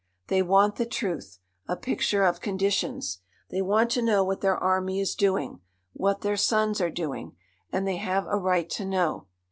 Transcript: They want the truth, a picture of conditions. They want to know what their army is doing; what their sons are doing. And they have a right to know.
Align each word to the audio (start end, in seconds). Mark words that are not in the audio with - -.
They 0.29 0.41
want 0.41 0.77
the 0.77 0.87
truth, 0.87 1.37
a 1.67 1.75
picture 1.77 2.23
of 2.23 2.41
conditions. 2.41 3.19
They 3.51 3.61
want 3.61 3.91
to 3.91 4.01
know 4.01 4.23
what 4.23 4.41
their 4.41 4.57
army 4.57 4.99
is 4.99 5.13
doing; 5.13 5.59
what 5.93 6.21
their 6.21 6.37
sons 6.37 6.81
are 6.81 6.89
doing. 6.89 7.33
And 7.71 7.87
they 7.87 7.97
have 7.97 8.25
a 8.25 8.35
right 8.37 8.67
to 8.71 8.83
know. 8.85 9.27